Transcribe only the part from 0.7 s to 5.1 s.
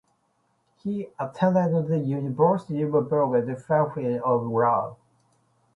He attended the University of Belgrade Faculty of Law.